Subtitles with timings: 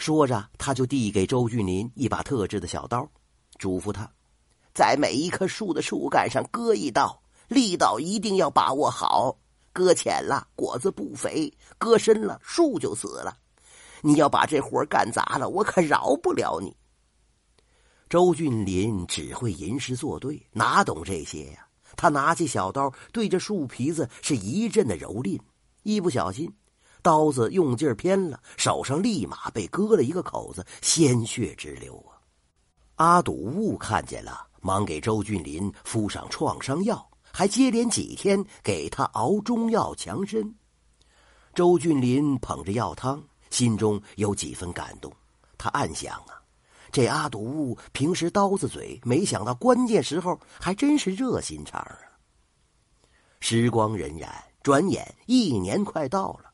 [0.00, 3.06] 说着，他就递给周俊林一把特制的小刀，
[3.58, 4.10] 嘱咐他，
[4.74, 9.36] 在每一棵树的树干上割一刀，力道一定要把握好。
[9.74, 13.36] 割浅了，果子不肥；割深了，树就死了。
[14.00, 16.74] 你要把这活干砸了，我可饶不了你。
[18.08, 21.66] 周俊林只会吟诗作对，哪懂这些呀？
[21.94, 25.38] 他拿起小刀，对着树皮子是一阵的蹂躏，
[25.82, 26.50] 一不小心。
[27.02, 32.18] 刀子用劲偏了，手上立马被割了一个口子，鲜血直流啊！
[32.96, 40.54] 阿堵物看见了，忙给周俊林敷上创伤药，还接连几天给他熬中药强身。
[41.54, 45.12] 周俊林捧着药汤，心中有几分感动。
[45.56, 46.40] 他暗想啊，
[46.92, 51.98] 这阿堵物平时刀子嘴，没想到关键时候还真是热心肠啊！
[53.40, 54.28] 时光荏苒，
[54.62, 56.49] 转眼一年快到了。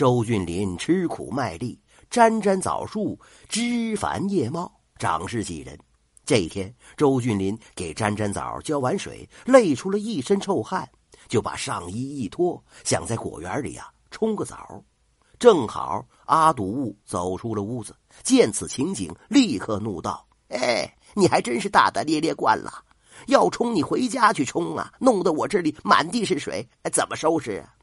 [0.00, 1.78] 周俊林吃苦卖力，
[2.08, 5.78] 沾沾枣树，枝繁叶茂，长势喜人。
[6.24, 10.88] 这一天，周俊林给沾沾枣浇完水，累出了一身臭汗，
[11.28, 14.82] 就把上衣一脱，想在果园里呀冲个澡。
[15.38, 22.72] 正好阿堵物走出了屋子，见此情景，立刻怒道：“哎，你还真是大大咧咧惯了！
[23.26, 27.74] 要冲你回家去冲啊，弄得我这里满地是水，怎么收拾啊？”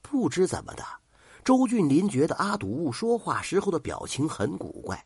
[0.00, 0.82] 不知怎么的。
[1.44, 5.02] 周俊林觉得阿堵物说话时候的表情很古怪，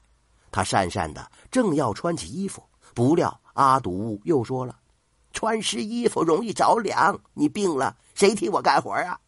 [0.51, 2.63] 他讪讪的正要穿起衣服，
[2.95, 4.79] 不料阿堵物又说了
[5.33, 9.19] ：“穿湿衣服容易着凉，你病了谁替我干活啊？”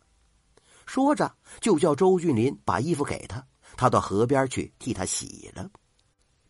[0.87, 3.45] 说着就叫周俊林把衣服给他，
[3.77, 5.71] 他到河边去替他洗了。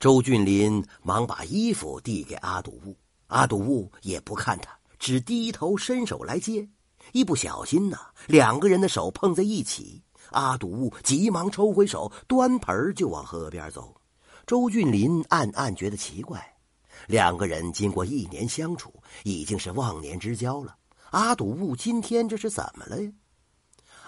[0.00, 2.96] 周俊林忙把衣服递给阿堵物，
[3.26, 6.68] 阿堵物也不看他，只低头伸手来接，
[7.12, 10.02] 一不小心呢，两个人的手碰在一起。
[10.30, 13.94] 阿堵急忙抽回手，端盆就往河边走。
[14.46, 16.54] 周俊林暗暗觉得奇怪，
[17.06, 20.76] 两个人经过一年相处，已经是忘年之交了。
[21.10, 23.10] 阿堵物今天这是怎么了呀？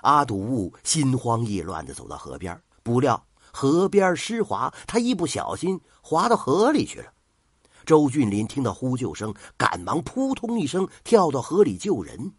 [0.03, 7.13] 阿堵物心慌意乱的走到河边，不料河边湿滑，他一不小心滑到河里去了。
[7.85, 12.33] 周俊林听到呼救声，赶忙扑通一声跳到河里救人。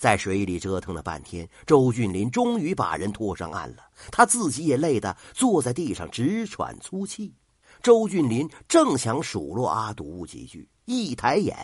[0.00, 3.82] 在水里折腾了半天，周俊林终于把人拖上岸了。
[4.10, 7.34] 他自己也累得坐在地上直喘粗气。
[7.82, 11.54] 周俊林正想数落阿堵几句，一抬眼，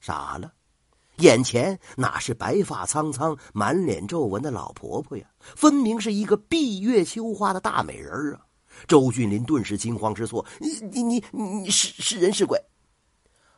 [0.00, 0.50] 傻了，
[1.18, 5.26] 眼前哪是白发苍苍、满脸皱纹的老婆婆呀？
[5.38, 8.40] 分明是一个闭月羞花的大美人啊！
[8.86, 12.58] 周俊林顿时惊慌失措：“你你你你是是人是鬼？”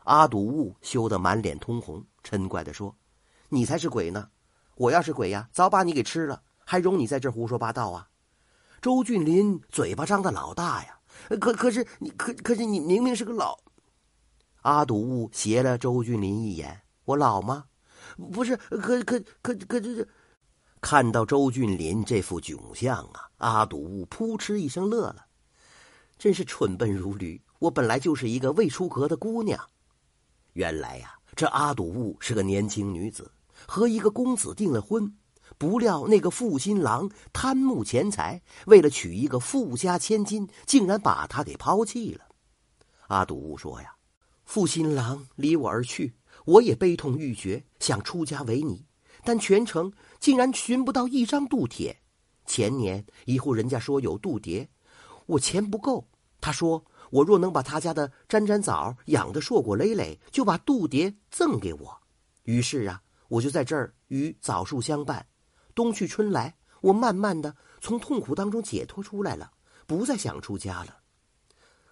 [0.02, 2.92] 阿堵物羞得满脸通红，嗔怪地说。
[3.50, 4.30] 你才是鬼呢！
[4.76, 8.08] 我要是鬼呀，早把你给吃了，还容你在这胡说八道啊？
[8.80, 10.98] 周俊林嘴巴张的老大呀，
[11.38, 13.58] 可可是你可可是你明明是个老……
[14.62, 17.64] 阿堵物斜了周俊林一眼，我老吗？
[18.32, 20.08] 不是，可可可可这这……
[20.80, 25.26] 看到周俊林这副窘相啊，阿堵物扑哧一声乐了，
[26.16, 27.42] 真是蠢笨如驴！
[27.58, 29.60] 我本来就是一个未出阁的姑娘，
[30.54, 33.30] 原来呀，这阿堵物是个年轻女子。
[33.70, 35.14] 和一个公子订了婚，
[35.56, 42.24] 不料那个负心郎贪慕钱财，为了娶一个富家千金，竟然把他给抛弃了。
[43.06, 43.94] 阿堵说：“呀，
[44.44, 46.12] 负心郎离我而去，
[46.46, 48.84] 我也悲痛欲绝，想出家为尼，
[49.22, 51.96] 但全城竟然寻不到一张度帖。
[52.46, 54.66] 前年一户人家说有度牒，
[55.26, 56.08] 我钱不够，
[56.40, 62.00] 他说我若能把他家的沾沾枣养得硕果累累，就把度牒赠给我。
[62.42, 63.00] 于是啊。”
[63.30, 65.24] 我就在这儿与枣树相伴，
[65.72, 69.52] 冬去春来，我慢慢的从痛苦当中解脱出来了，
[69.86, 70.98] 不再想出家了。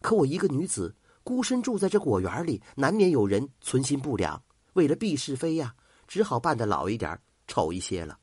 [0.02, 4.42] 可我一个女子孤身住在这果园里，难免有人存心不良。
[4.72, 5.72] 为了避是非呀，
[6.08, 7.16] 只好扮得老一点、
[7.46, 8.18] 丑一些了。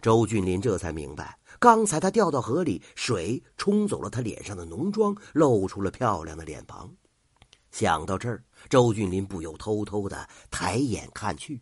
[0.00, 6.94] 周俊林这才明白，刚才他掉到河里，水冲走了他脸上的浓妆，露出了漂亮的脸庞。
[7.72, 11.60] 想到这儿，周俊林不由偷偷的抬眼看去。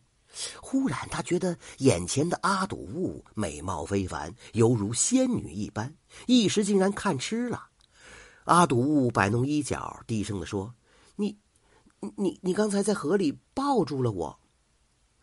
[0.61, 5.95] 忽然，他觉得眼前的阿堵物美貌非凡，犹如仙女一般，
[6.27, 7.69] 一时竟然看痴了。
[8.45, 10.75] 阿堵物摆弄衣角，低声的说
[11.17, 11.37] ：“你，
[12.17, 14.39] 你，你刚才在河里抱住了我。”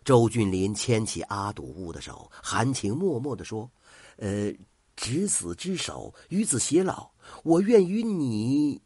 [0.06, 3.70] 周俊林牵起阿堵物的手，含情脉脉的说
[4.18, 4.54] ：“呃，
[4.96, 7.12] 执子之手，与子偕老，
[7.44, 8.82] 我愿与你。”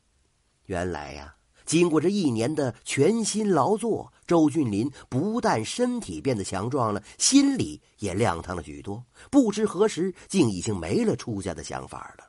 [0.65, 1.35] 原来呀。
[1.65, 9.03] 经过这一年的全心劳作，周俊林不但身体变得强壮了，心里也亮堂了许多。
[9.29, 12.25] 不知何时，竟已经没了出家的想法了。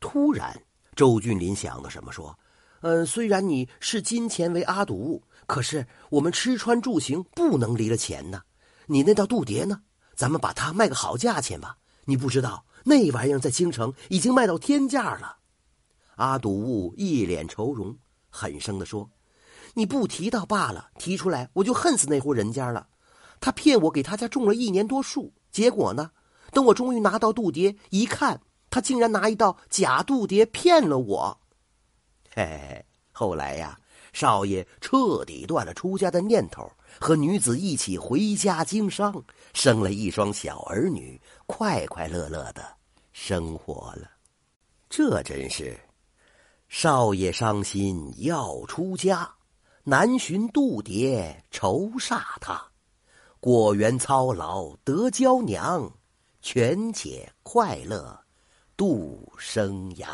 [0.00, 0.60] 突然，
[0.96, 2.36] 周俊林想到什么，说
[2.82, 8.42] ：“嗯，虽然你视金钱为阿堵物，可是我们吃穿住行不能离了钱呢。
[8.86, 9.82] 你那道度牒呢？
[10.14, 11.76] 咱们把它卖个好价钱吧。
[12.04, 15.36] 你不知道那玩意儿在京城已经卖到天价了。”
[16.16, 17.96] 阿堵物一脸愁容，
[18.28, 19.08] 狠声的说
[19.74, 22.86] ：“你不提倒罢了，提出来我就恨死那户人家了。
[23.40, 26.10] 他骗我给他家种了一年多树，结果呢，
[26.52, 28.40] 等我终于拿到度牒一看，
[28.70, 31.40] 他竟然拿一道假度牒骗了我。
[32.34, 33.78] 嘿嘿，后来呀，
[34.12, 36.70] 少爷彻底断了出家的念头，
[37.00, 39.24] 和女子一起回家经商，
[39.54, 42.62] 生了一双小儿女，快快乐乐的
[43.12, 44.08] 生活了。
[44.88, 45.78] 这真是。”
[46.68, 49.30] 少爷伤心要出家，
[49.84, 52.62] 难寻度蝶愁煞他。
[53.40, 55.92] 果园操劳得娇娘，
[56.40, 58.18] 全且快乐
[58.76, 60.06] 度生涯。